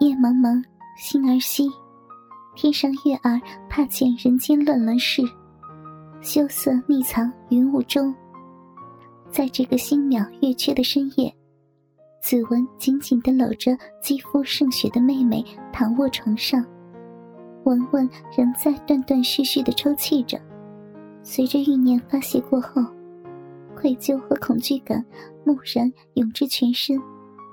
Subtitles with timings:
[0.00, 0.64] 夜茫茫，
[0.96, 1.68] 星儿稀，
[2.54, 5.22] 天上月儿怕见人间乱伦事，
[6.22, 8.14] 羞涩匿藏云雾中。
[9.30, 11.30] 在这个星渺月缺的深夜，
[12.22, 16.64] 子文紧紧地搂着肌肤胜雪的妹妹躺卧床上，
[17.64, 20.40] 文文仍在断断续续地抽泣着。
[21.22, 22.82] 随着欲念发泄过后，
[23.76, 25.04] 愧疚和恐惧感
[25.44, 26.98] 蓦然涌至全身，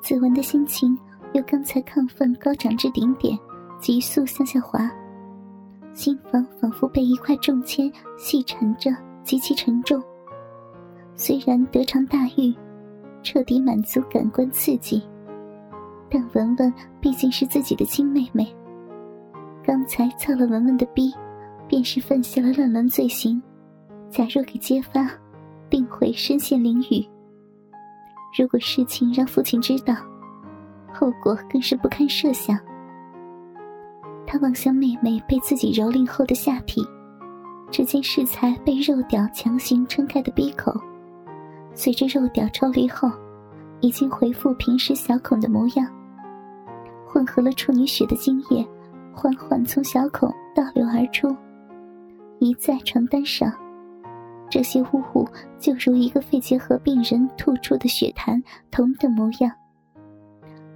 [0.02, 0.98] 子文的心情
[1.38, 3.38] 由刚才亢奋高涨至顶点，
[3.80, 4.92] 急速向下滑，
[5.94, 8.90] 心房仿佛被一块重铅细缠着，
[9.24, 10.02] 极其沉重。
[11.14, 12.52] 虽然得偿大欲，
[13.22, 15.08] 彻底满足感官刺激，
[16.10, 18.52] 但文文毕竟是自己的亲妹妹。
[19.64, 21.14] 刚才操了文文的逼，
[21.68, 23.40] 便是犯下了乱伦罪行。
[24.10, 25.12] 假若给揭发，
[25.70, 27.08] 定会身陷囹圄。
[28.36, 29.94] 如果事情让父亲知道，
[30.98, 32.58] 后果更是不堪设想。
[34.26, 36.84] 他望向妹妹被自己蹂躏后的下体，
[37.70, 40.74] 只见适才被肉屌强行撑开的鼻口。
[41.76, 43.12] 随着肉屌抽离后，
[43.80, 45.88] 已经恢复平时小孔的模样。
[47.06, 48.68] 混合了处女血的精液，
[49.14, 51.34] 缓缓从小孔倒流而出，
[52.40, 53.54] 移在床单上。
[54.50, 55.28] 这些污物
[55.60, 58.42] 就如一个肺结核病人吐出的血痰
[58.72, 59.52] 同等模样。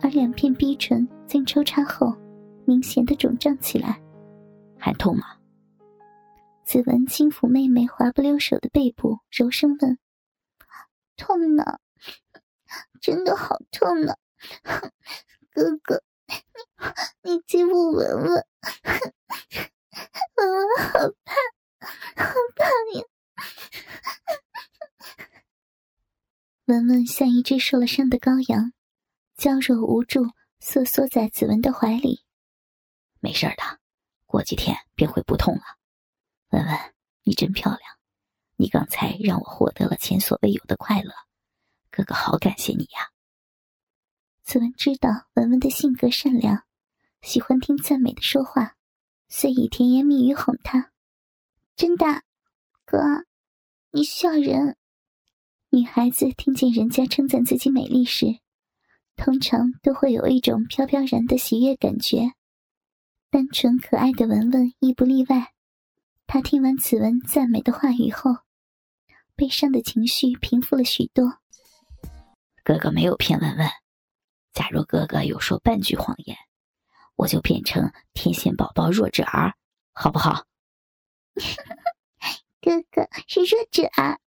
[0.02, 2.16] 而两片逼唇经抽插后，
[2.66, 4.02] 明显的肿胀起来。
[4.78, 5.38] 还痛吗？
[6.66, 10.00] 子文轻抚妹妹滑不溜手的背部，柔声问。
[11.18, 11.80] 痛呢，
[13.00, 14.16] 真的好痛呢，
[15.52, 16.02] 哥哥，
[17.22, 18.46] 你你欺负文文，
[20.36, 21.36] 文文好怕，
[22.24, 22.66] 好怕
[22.98, 23.04] 呀！
[26.66, 28.72] 文文像一只受了伤的羔羊，
[29.42, 30.22] 娇弱无助，
[30.59, 32.23] 瑟缩在子文的怀里。
[33.20, 33.80] 没事的，
[34.28, 35.64] 过几天便会不痛了。
[36.52, 37.81] 文文，你真漂亮。
[38.56, 41.12] 你刚才让我获得了前所未有的快乐，
[41.90, 43.09] 哥哥好感谢你呀。
[44.44, 46.63] 子文知道文文的性格善良，
[47.24, 48.75] 喜欢听赞美的说话，
[49.28, 50.91] 遂以甜言蜜语哄她。
[51.75, 52.06] 真的，
[52.85, 53.00] 哥，
[53.90, 54.78] 你笑人。
[55.72, 58.40] 女孩子听见人家称赞自己美丽时，
[59.16, 62.34] 通常都会有一种飘飘然的喜悦感觉。
[63.30, 65.54] 单纯可爱的文文亦不例外。
[66.28, 68.38] 他听完此文赞美的话语后。
[69.36, 71.40] 悲伤的情绪平复了许多。
[72.64, 73.68] 哥哥没有骗文文，
[74.54, 76.38] 假如哥哥有说半句谎言，
[77.16, 79.56] 我就变成天线宝宝弱智儿，
[79.94, 80.46] 好不好？
[82.62, 84.20] 哥哥是弱智儿。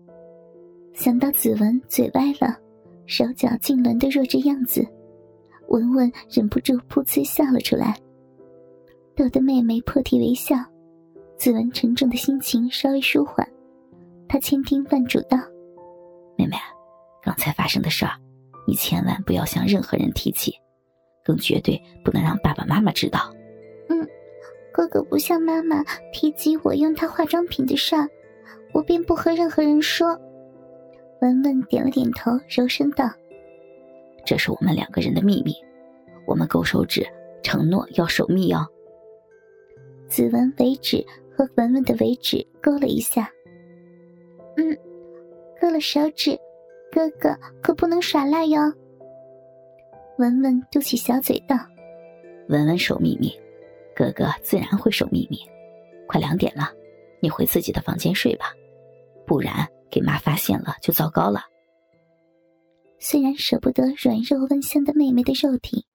[0.92, 2.58] 想到子文嘴歪了，
[3.06, 4.86] 手脚痉挛的弱智样子，
[5.68, 7.96] 文文忍不住噗呲笑了出来，
[9.14, 10.56] 逗得妹妹破涕为笑。
[11.38, 13.46] 子文沉重的心情稍微舒缓。
[14.28, 15.36] 他千叮万嘱道
[16.36, 16.56] ：“妹妹，
[17.22, 18.12] 刚才发生的事儿，
[18.66, 20.54] 你千万不要向任何人提起，
[21.22, 23.32] 更绝对不能让爸爸妈妈知道。
[23.88, 24.08] ”“嗯，
[24.72, 28.08] 哥哥不向妈妈提及我用他化妆品的事儿，
[28.72, 30.18] 我便不和任何人说。”
[31.20, 33.10] 文文点了点头，柔声道
[34.24, 35.54] ：“这是我们两个人的秘密，
[36.26, 37.06] 我们勾手指，
[37.42, 38.66] 承诺要守密哦。”
[40.08, 41.04] 子文尾指
[41.36, 43.30] 和文文的尾指勾了一下。
[44.56, 44.76] 嗯，
[45.60, 46.38] 割了手指，
[46.92, 48.60] 哥哥可不能耍赖哟。
[50.18, 51.56] 文文嘟起小嘴道
[52.48, 53.32] ：“文文守秘密，
[53.94, 55.38] 哥哥自然会守秘密。
[56.06, 56.70] 快两点了，
[57.20, 58.54] 你回自己的房间睡吧，
[59.26, 61.42] 不然给妈发现了就糟糕了。”
[62.98, 65.86] 虽然舍不得软肉温香的妹妹的肉体，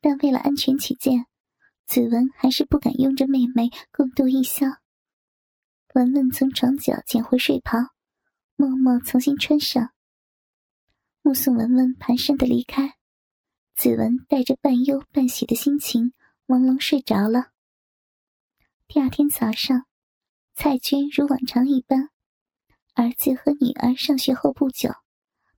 [0.00, 1.26] 但为了安全起见，
[1.86, 4.66] 子文还是不敢拥着妹妹共度一宵。
[5.94, 7.78] 文文从床角捡回睡袍，
[8.54, 9.90] 默默重新穿上。
[11.22, 12.94] 目送文文蹒跚的离开，
[13.74, 16.12] 子文带着半忧半喜的心情，
[16.46, 17.48] 朦胧睡着了。
[18.86, 19.86] 第二天早上，
[20.54, 22.10] 蔡娟如往常一般，
[22.98, 24.90] 儿子和女儿上学后不久，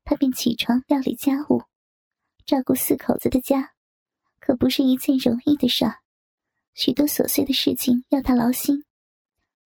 [0.04, 1.62] 她便起床料理家务，
[2.44, 3.72] 照顾四口子的家，
[4.40, 6.00] 可不是一件容易的事儿，
[6.74, 8.84] 许多琐碎的事情要她劳心，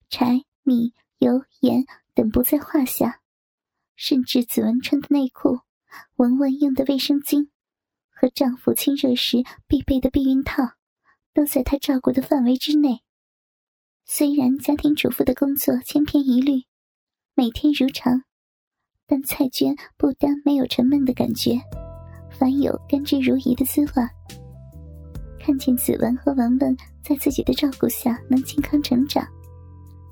[0.08, 0.44] 柴。
[0.66, 1.84] 米、油、盐
[2.14, 3.20] 等不在话下，
[3.96, 5.58] 甚至子文穿的内裤、
[6.14, 7.50] 文文用的卫生巾
[8.08, 10.62] 和丈夫亲热时必备的避孕套，
[11.34, 13.02] 都在她照顾的范围之内。
[14.06, 16.64] 虽然家庭主妇的工作千篇一律，
[17.36, 18.22] 每天如常，
[19.08, 21.60] 但蔡娟不单没有沉闷的感觉，
[22.30, 24.08] 反有甘之如饴的滋味。
[25.40, 29.26] 看见子文和文文在自己的照顾下能健康成长，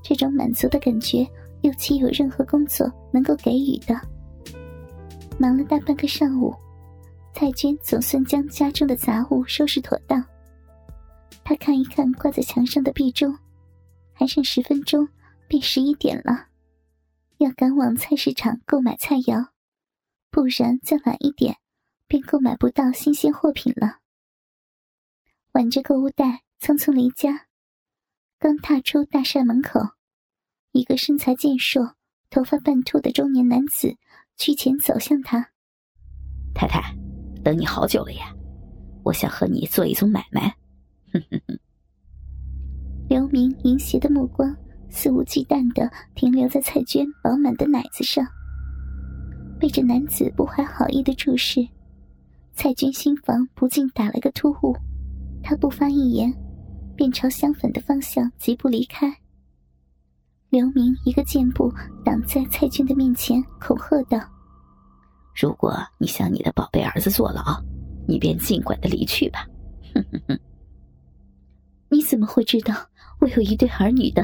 [0.03, 1.25] 这种满足的感觉
[1.61, 3.95] 又岂有任何工作能够给予的？
[5.39, 6.53] 忙了大半个上午，
[7.35, 10.25] 蔡娟总算将家中的杂物收拾妥当。
[11.45, 13.33] 她看一看挂在墙上的壁钟，
[14.13, 15.09] 还剩十分钟，
[15.47, 16.49] 便十一点了，
[17.43, 19.49] 要赶往菜市场购买菜肴，
[20.31, 21.57] 不然再晚一点，
[22.07, 23.99] 便购买不到新鲜货品了。
[25.51, 27.49] 挽着购物袋，匆匆离家。
[28.39, 29.81] 刚踏出大厦门口，
[30.71, 31.97] 一个身材健硕、
[32.31, 33.97] 头发半秃的中年男子
[34.37, 35.51] 趋前走向他。
[36.55, 36.97] 太太，
[37.43, 38.33] 等你好久了呀！
[39.03, 40.57] 我想和你做一宗买卖。
[41.13, 41.59] 哼哼哼。
[43.11, 44.57] 刘明淫邪的目光
[44.93, 48.25] 肆无忌惮的停留在蔡娟饱满的奶子上，
[49.59, 51.67] 被这男子不怀好意的注视，
[52.53, 54.77] 蔡娟心房不禁打了个突兀。
[55.43, 56.33] 她不发一言，
[56.95, 59.11] 便朝相反的方向疾步离开。
[60.51, 61.73] 刘明一个箭步
[62.05, 64.21] 挡在蔡娟的面前，恐吓道
[65.35, 67.43] ：“如果你想你的宝贝儿子坐牢，
[68.07, 69.47] 你便尽管的离去吧。”
[69.95, 70.39] 哼哼哼。
[71.89, 72.75] 你怎么会知道
[73.21, 74.23] 我有一对儿女的？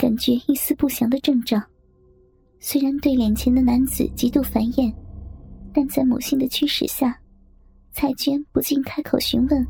[0.00, 1.60] 感觉一丝不祥的征兆。
[2.58, 4.90] 虽然对脸前的男子极度烦厌，
[5.74, 7.14] 但在母亲的驱使下。
[7.92, 9.66] 蔡娟不禁开口询问。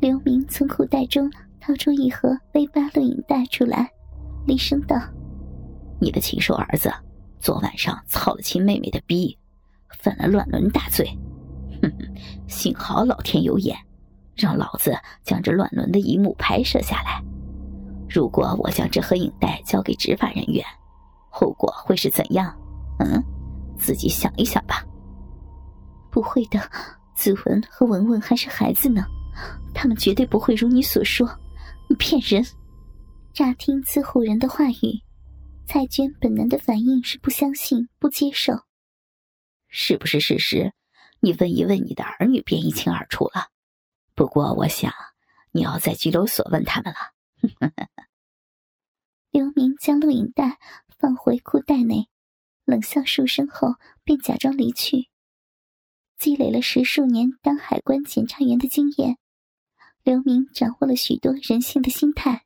[0.00, 3.88] 刘明从裤袋中掏出一盒 V 八录影带出来，
[4.44, 4.96] 厉声道
[6.02, 6.92] ：“你的禽兽儿子
[7.38, 9.38] 昨晚上操了亲妹妹的逼，
[10.00, 11.06] 犯了乱伦大罪。
[11.80, 11.98] 哼哼，
[12.48, 13.76] 幸好老天有眼，
[14.34, 17.22] 让老子将这乱伦的一幕拍摄下来。
[18.08, 20.64] 如果我将这盒影带交给执法人员，
[21.28, 22.56] 后果会是怎样？
[22.98, 23.22] 嗯，
[23.78, 24.84] 自己想一想吧。”
[26.10, 26.58] 不会的，
[27.14, 29.04] 子文和文文还是孩子呢，
[29.74, 31.28] 他们绝对不会如你所说，
[31.88, 32.44] 你骗人！
[33.34, 35.02] 乍听伺候人的话语，
[35.66, 38.54] 蔡娟本能的反应是不相信、不接受。
[39.68, 40.72] 是不是事实？
[41.20, 43.48] 你问一问你的儿女，便一清二楚了。
[44.14, 44.90] 不过，我想
[45.52, 46.98] 你要在拘留所问他们了。
[49.30, 50.58] 刘明将录影带
[50.98, 52.08] 放回裤袋内，
[52.64, 55.08] 冷笑数声后，便假装离去。
[56.18, 59.18] 积累了十数年当海关检查员的经验，
[60.02, 62.44] 刘明掌握了许多人性的心态。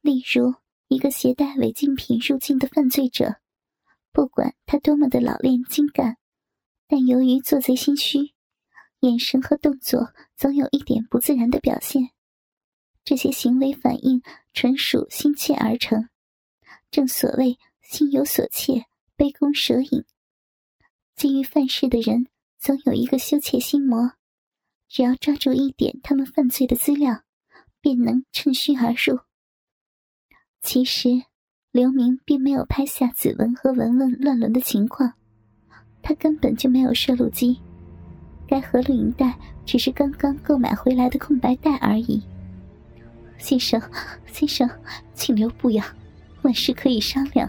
[0.00, 0.54] 例如，
[0.88, 3.36] 一个携带违禁品入境的犯罪者，
[4.10, 6.16] 不管他多么的老练精干，
[6.88, 8.34] 但由于做贼心虚，
[9.00, 12.10] 眼神和动作总有一点不自然的表现。
[13.10, 14.22] 这些行为反应
[14.52, 16.08] 纯属心切而成。
[16.92, 18.84] 正所谓心有所切，
[19.16, 20.04] 杯弓蛇影。
[21.16, 22.28] 基于犯事的人。
[22.60, 24.12] 总有一个羞怯心魔，
[24.86, 27.22] 只要抓住一点他们犯罪的资料，
[27.80, 29.18] 便能趁虚而入。
[30.60, 31.08] 其实，
[31.72, 35.14] 刘明并没有拍下子文和文文乱伦的情况，
[36.02, 37.58] 他根本就没有摄录机，
[38.46, 42.22] 该盒录影带只是刚刚购买回来的空白带而已。
[43.40, 43.80] 先生，
[44.30, 44.70] 先生，
[45.14, 45.92] 请留步呀，
[46.42, 47.48] 万事可以商量。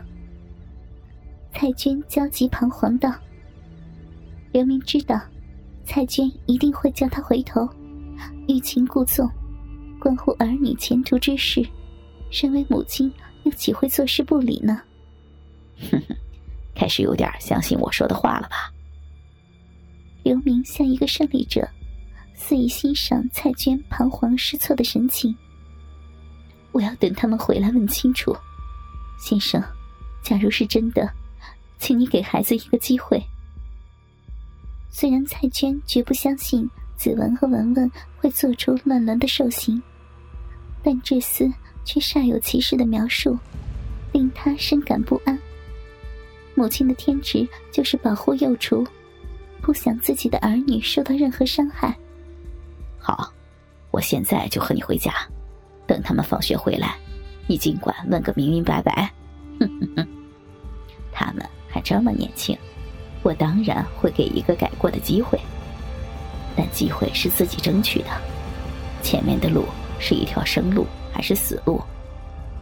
[1.53, 3.13] 蔡娟焦急彷徨道。
[4.53, 5.21] 刘明知道，
[5.85, 7.69] 蔡娟一定会叫他回头，
[8.47, 9.29] 欲擒故纵，
[9.99, 11.63] 关乎儿女前途之事，
[12.31, 13.13] 身为母亲
[13.43, 14.81] 又岂会坐视不理呢？
[15.91, 16.15] 哼哼，
[16.73, 18.73] 开始有点相信我说的话了吧？
[20.23, 21.67] 刘明像一个胜利者，
[22.33, 25.35] 肆意欣赏蔡娟彷徨失措的神情。
[26.71, 28.35] 我要等他们回来问清楚，
[29.19, 29.61] 先生，
[30.23, 31.09] 假如是真的，
[31.79, 33.21] 请你给孩子一个机会。
[34.89, 39.81] 虽然蔡娟绝不相信子文和文文会做出乱伦的兽行，
[40.83, 41.51] 但这厮
[41.83, 43.37] 却煞有其事的描述，
[44.11, 45.37] 令她深感不安。
[46.55, 48.85] 母亲的天职就是保护幼雏，
[49.61, 51.97] 不想自己的儿女受到任何伤害。
[52.99, 53.33] 好，
[53.89, 55.13] 我现在就和你回家，
[55.91, 56.95] 等他们放学回来，
[57.47, 59.11] 你尽管问个明明白白。
[59.59, 60.07] 哼哼哼，
[61.11, 62.57] 他们还这么年轻。
[63.23, 65.37] 我当然会给一个改过的机会，
[66.55, 68.07] 但机会是自己争取的。
[69.03, 69.65] 前面的路
[69.99, 71.81] 是一条生路还是死路，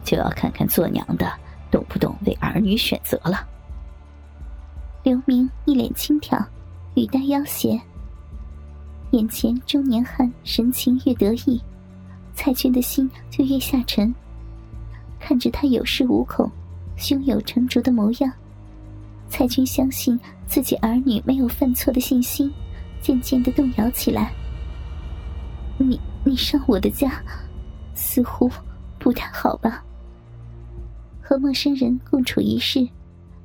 [0.04, 1.32] 就要看看做娘的
[1.70, 3.46] 懂不懂为儿女选择了。
[5.04, 6.44] 刘明一脸轻佻，
[6.96, 7.80] 语带要挟。
[9.12, 11.62] 眼前中年汉神情越得意，
[12.42, 14.14] 蔡娟的心就越下沉。
[15.18, 16.50] 看着他有恃无恐、
[16.96, 18.32] 胸有成竹的模样。
[19.28, 22.50] 蔡军相信自己儿女没有犯错的信心，
[23.02, 24.32] 渐渐的动摇起来。
[25.76, 27.22] 你你上我的家，
[27.94, 28.50] 似乎
[28.98, 29.84] 不太好吧？
[31.20, 32.88] 和陌生人共处一室，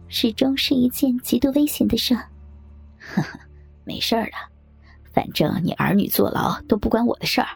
[0.08, 2.16] 始终是一件极度危险的事。
[2.98, 3.40] 呵呵，
[3.84, 4.32] 没事儿的，
[5.12, 7.48] 反正你儿女坐牢都不关我的事儿。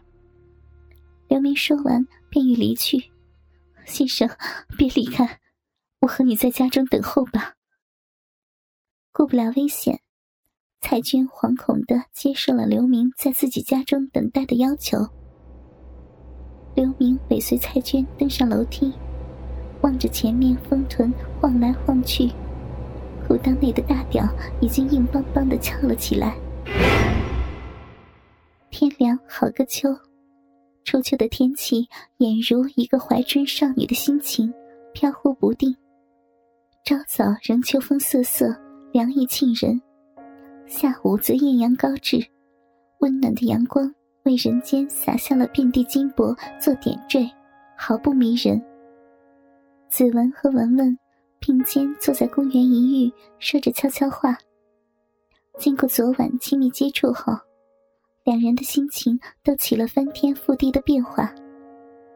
[1.29, 3.11] 刘明说完便欲离去，
[3.85, 4.27] 先生，
[4.75, 5.39] 别离开，
[6.01, 7.53] 我和你在家中等候吧。
[9.11, 10.01] 顾不了危险，
[10.81, 14.97] 蔡娟惶恐的接受了刘明在自己家中等待的要求。
[16.75, 18.91] 刘明尾随蔡娟登上楼梯。
[19.81, 22.27] 望着前面风臀晃来晃去，
[23.25, 24.27] 裤裆内的大屌
[24.59, 26.35] 已经硬邦邦的翘了起来。
[28.69, 29.89] 天凉好个秋，
[30.89, 34.51] 初秋的天气俨如一个怀春少女的心情，
[34.91, 35.71] 飘忽不定。
[36.83, 38.47] 朝早仍秋风瑟瑟，
[38.91, 39.79] 凉意沁人；
[40.65, 42.27] 下午则艳阳高炽，
[43.01, 43.93] 温暖的阳光
[44.23, 47.29] 为人间洒下了遍地金箔做点缀，
[47.77, 48.59] 毫不迷人。
[49.89, 50.97] 子文和文文
[51.37, 54.35] 并肩坐在公园一隅，说着悄悄话。
[55.59, 57.37] 经过昨晚亲密接触后，
[58.29, 61.33] 两人的心情都起了翻天覆地的变化，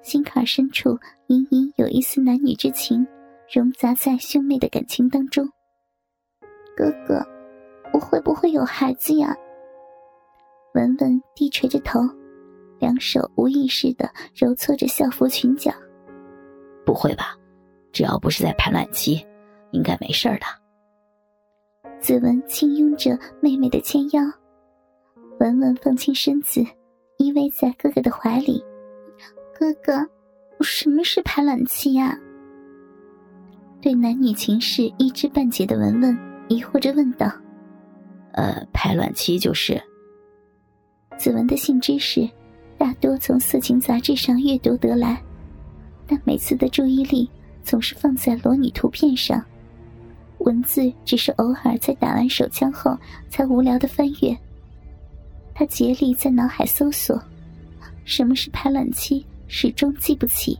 [0.04, 3.04] 心坎深处隐隐有一丝男女之情，
[3.52, 5.44] 融杂在兄妹的感情当中。
[6.78, 7.20] 哥哥，
[7.92, 9.36] 我会不会有孩子呀？
[10.76, 12.00] 文文低垂着头，
[12.78, 15.74] 两手无意识的揉搓着校服裙角。
[16.86, 17.36] 不会吧？
[17.92, 19.26] 只要不是在排卵期，
[19.72, 20.46] 应该没事的。
[22.00, 24.22] 子文轻拥着妹妹的纤腰，
[25.40, 26.62] 文文放轻身子，
[27.18, 28.64] 依偎在哥哥的怀里。
[29.58, 30.08] 哥哥，
[30.62, 32.18] 什么是排卵期呀？
[33.82, 37.32] 对男女情事一知半解的文文疑惑着问道
[38.34, 39.82] ：“呃，排卵期就是……”
[41.18, 42.30] 子文的性知识
[42.78, 45.22] 大多从色情杂志上阅读得来，
[46.08, 47.30] 但每次的注意力。
[47.66, 49.42] 总是放在裸女图片上，
[50.40, 52.94] 文字只是偶尔在打完手枪后
[53.30, 54.38] 才无聊的翻阅。
[55.54, 57.22] 他竭力在脑海搜索，
[58.06, 60.58] 什么是排卵期，始终记不起，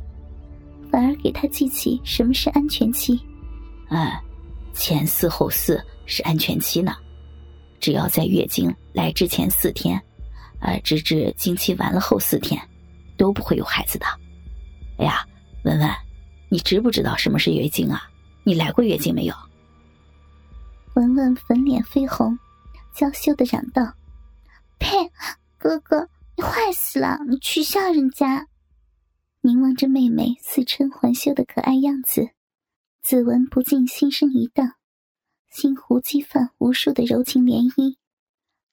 [0.92, 3.20] 反而给他记起什么是安全期。
[3.90, 4.22] 哎，
[4.74, 6.96] 前四后四是安全期呢，
[7.80, 10.02] 只要在月经来之前四天，
[10.60, 12.62] 呃，直至经期完了后四天，
[13.18, 14.06] 都不会有孩子的。
[14.98, 15.26] 哎呀，
[15.64, 15.90] 文文。
[16.50, 18.04] 你知不知道什么是月经啊？
[18.44, 19.34] 你来过月经没有？
[20.94, 22.38] 文文粉脸绯红，
[22.94, 23.92] 娇羞的嚷道
[24.80, 25.12] ：“呸！
[25.58, 27.20] 哥哥，你坏死了！
[27.28, 28.48] 你取笑人家！”
[29.42, 32.30] 凝望着妹妹似春还休的可爱样子，
[33.02, 34.74] 子文不禁心生一荡，
[35.50, 37.98] 心湖激泛无数的柔情涟漪，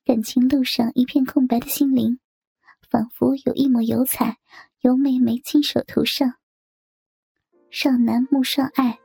[0.05, 2.21] 感情路上一片空白的心灵，
[2.89, 4.39] 仿佛有一抹油彩
[4.81, 6.35] 由妹妹亲手涂上。
[7.71, 8.99] 少男慕少爱，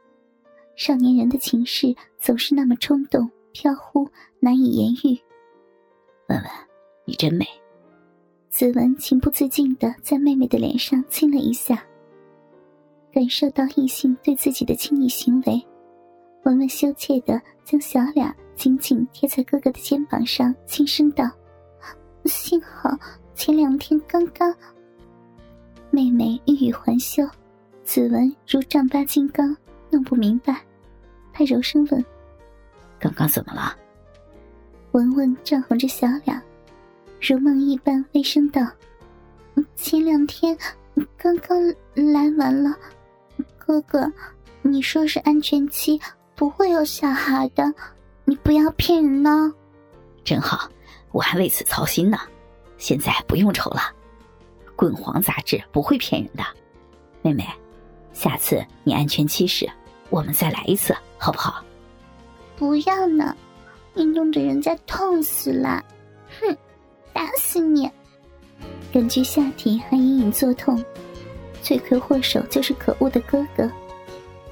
[0.75, 4.09] 少年人的情事总是那么冲动、飘忽，
[4.39, 5.19] 难以言喻。
[6.27, 6.51] 文文，
[7.05, 7.45] 你真美。
[8.49, 11.83] 子文情不自禁的在妹妹的脸上亲了一下，
[13.13, 15.65] 感受到异性对自己的亲昵行为，
[16.43, 21.29] 文文羞怯的将小脸紧紧贴在哥哥的肩膀上，轻声道
[22.25, 22.89] ：“幸好
[23.33, 24.55] 前两天刚刚。”
[25.91, 27.23] 妹妹欲语还休。
[27.83, 29.55] 子文如丈八金刚，
[29.91, 30.59] 弄不明白。
[31.31, 32.03] 他柔声问
[32.99, 33.77] ：“刚刚怎么了？”
[34.93, 36.41] 文文涨红着小脸，
[37.19, 38.61] 如梦一般微声道
[39.75, 40.55] ：“前两天
[41.17, 41.57] 刚刚
[41.93, 42.75] 来完了。
[43.57, 44.11] 哥哥，
[44.61, 45.99] 你说是安全期，
[46.35, 47.73] 不会有小孩的，
[48.25, 49.53] 你不要骗人呢。”
[50.23, 50.69] 真好，
[51.11, 52.19] 我还为此操心呢。
[52.77, 53.81] 现在不用愁了，
[54.75, 56.43] 滚黄杂志不会骗人的，
[57.21, 57.47] 妹妹。
[58.13, 59.69] 下次你安全期时，
[60.09, 61.63] 我们再来一次，好不好？
[62.55, 63.35] 不要呢，
[63.93, 65.83] 你弄得人家痛死了！
[67.55, 67.89] 哼，打死你！
[68.91, 70.83] 感觉下体还隐隐作痛，
[71.61, 73.69] 罪魁祸首就是可恶的哥哥。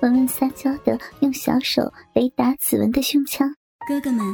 [0.02, 1.82] 文文撒娇的用小手
[2.14, 3.48] 雷打子文的胸腔。
[3.88, 4.26] 哥哥们，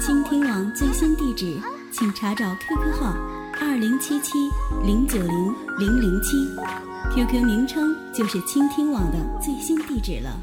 [0.00, 1.58] 倾听网最新地址，
[1.92, 3.14] 请查找 QQ 号
[3.60, 4.32] 二零七七
[4.84, 6.36] 零九零零零七。
[7.14, 10.38] QQ 名称就是倾听网的最新地址了。